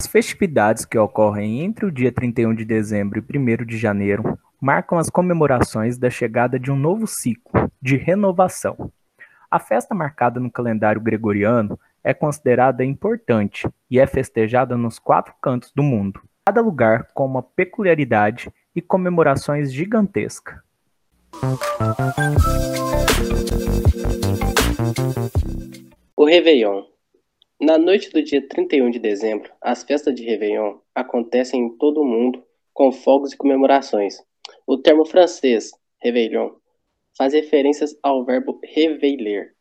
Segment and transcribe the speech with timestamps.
[0.00, 4.96] As festividades que ocorrem entre o dia 31 de dezembro e 1 de janeiro marcam
[4.96, 8.92] as comemorações da chegada de um novo ciclo, de renovação.
[9.50, 15.72] A festa marcada no calendário gregoriano é considerada importante e é festejada nos quatro cantos
[15.74, 20.60] do mundo, cada lugar com uma peculiaridade e comemorações gigantescas.
[26.14, 26.84] O Réveillon
[27.60, 32.04] Na noite do dia 31 de dezembro, as festas de Réveillon acontecem em todo o
[32.04, 32.40] mundo
[32.72, 34.22] com fogos e comemorações.
[34.64, 36.50] O termo francês Réveillon
[37.16, 39.56] faz referências ao verbo réveiller,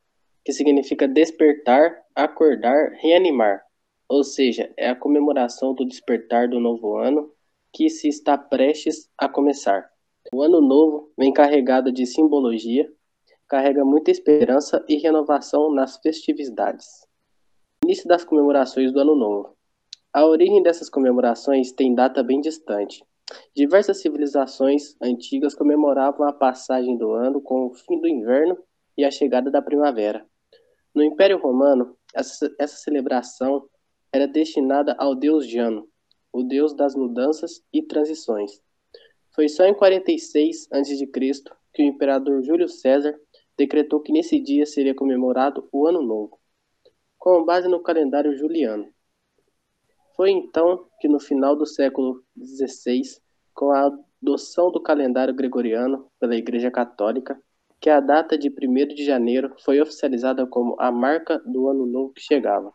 [0.46, 3.64] que significa despertar, acordar, reanimar,
[4.08, 7.34] ou seja, é a comemoração do despertar do novo ano
[7.74, 9.90] que se está prestes a começar.
[10.32, 12.88] O ano novo vem carregado de simbologia,
[13.48, 17.07] carrega muita esperança e renovação nas festividades.
[17.88, 19.56] Início das comemorações do Ano Novo.
[20.12, 23.02] A origem dessas comemorações tem data bem distante.
[23.56, 28.58] Diversas civilizações antigas comemoravam a passagem do ano com o fim do inverno
[28.98, 30.26] e a chegada da primavera.
[30.94, 33.66] No Império Romano, essa, essa celebração
[34.12, 35.88] era destinada ao deus Jano,
[36.34, 38.62] o deus das mudanças e transições.
[39.32, 41.08] Foi só em 46 a.C.
[41.74, 43.18] que o imperador Júlio César
[43.58, 46.38] decretou que nesse dia seria comemorado o Ano Novo,
[47.18, 48.88] com base no calendário juliano.
[50.16, 53.02] Foi então que no final do século XVI,
[53.54, 57.40] com a adoção do calendário gregoriano pela Igreja Católica,
[57.80, 62.14] que a data de 1 de janeiro foi oficializada como a marca do ano novo
[62.14, 62.74] que chegava.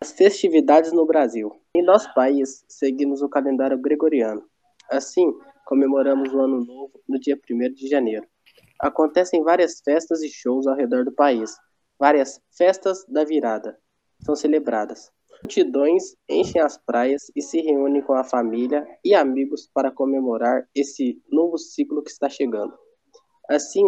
[0.00, 1.50] As festividades no Brasil.
[1.74, 4.44] Em nosso país, seguimos o calendário gregoriano.
[4.90, 5.32] Assim,
[5.64, 8.26] comemoramos o ano novo no dia 1 de janeiro.
[8.80, 11.56] Acontecem várias festas e shows ao redor do país.
[11.98, 13.78] Várias festas da virada
[14.20, 15.10] são celebradas.
[15.42, 21.22] Multidões enchem as praias e se reúnem com a família e amigos para comemorar esse
[21.30, 22.76] novo ciclo que está chegando.
[23.48, 23.84] Assim,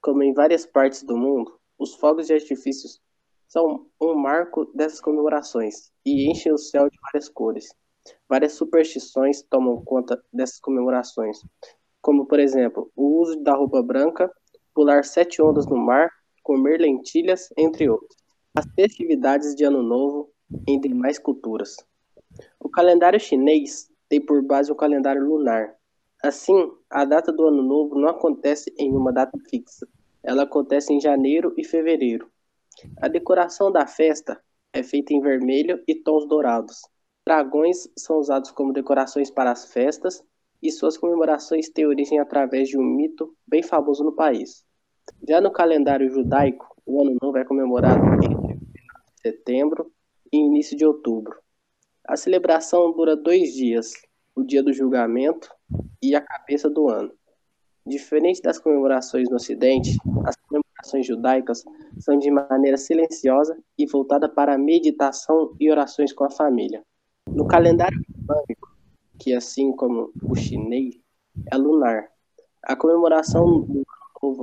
[0.00, 3.00] como em várias partes do mundo, os fogos de artifícios
[3.46, 7.74] são um marco dessas comemorações e enchem o céu de várias cores.
[8.28, 11.38] Várias superstições tomam conta dessas comemorações,
[12.00, 14.30] como, por exemplo, o uso da roupa branca,
[14.74, 16.10] pular sete ondas no mar,
[16.48, 18.16] comer lentilhas, entre outros.
[18.54, 20.30] As festividades de Ano Novo
[20.66, 21.76] em demais culturas.
[22.58, 25.78] O calendário chinês tem por base o calendário lunar,
[26.22, 29.86] Assim, a data do Ano Novo não acontece em uma data fixa,
[30.20, 32.28] ela acontece em janeiro e fevereiro.
[33.00, 34.40] A decoração da festa
[34.72, 36.82] é feita em vermelho e tons dourados.
[37.24, 40.20] Dragões são usados como decorações para as festas
[40.60, 44.64] e suas comemorações têm origem através de um mito bem famoso no país.
[45.26, 48.58] Já no calendário judaico, o Ano Novo é comemorado entre
[49.20, 49.92] setembro
[50.32, 51.36] e início de outubro.
[52.06, 53.92] A celebração dura dois dias,
[54.34, 55.50] o dia do julgamento
[56.02, 57.12] e a cabeça do ano.
[57.86, 61.64] Diferente das comemorações no Ocidente, as comemorações judaicas
[61.98, 66.82] são de maneira silenciosa e voltada para a meditação e orações com a família.
[67.26, 68.76] No calendário islâmico,
[69.18, 70.98] que assim como o chinês,
[71.50, 72.08] é lunar,
[72.62, 73.82] a comemoração do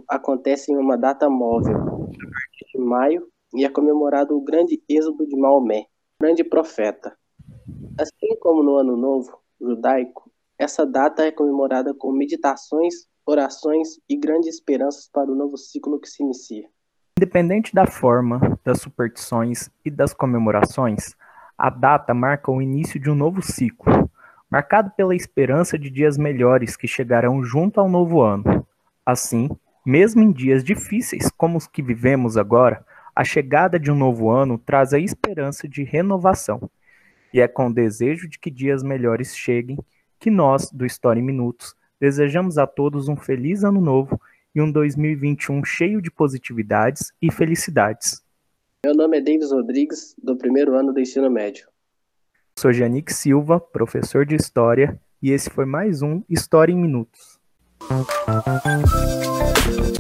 [0.08, 5.25] acontece em uma data móvel, a partir de maio, e é comemorado o grande êxodo
[5.25, 5.86] de Maomé,
[6.19, 7.16] grande profeta.
[8.00, 14.56] Assim como no ano novo judaico, essa data é comemorada com meditações, orações e grandes
[14.56, 16.68] esperanças para o novo ciclo que se inicia.
[17.18, 21.16] Independente da forma, das superstições e das comemorações,
[21.58, 24.09] a data marca o início de um novo ciclo,
[24.50, 28.66] marcado pela esperança de dias melhores que chegarão junto ao novo ano.
[29.06, 29.50] Assim,
[29.85, 32.84] mesmo em dias difíceis como os que vivemos agora,
[33.16, 36.69] a chegada de um novo ano traz a esperança de renovação.
[37.34, 39.78] E é com o desejo de que dias melhores cheguem
[40.19, 44.19] que nós, do História em Minutos, desejamos a todos um feliz ano novo
[44.53, 48.23] e um 2021 cheio de positividades e felicidades.
[48.85, 51.67] Meu nome é Davis Rodrigues, do primeiro ano do ensino médio.
[52.57, 57.34] Sou Janik Silva, professor de História, e esse foi mais um História em Minutos.
[57.80, 58.08] Thank
[59.68, 59.95] you.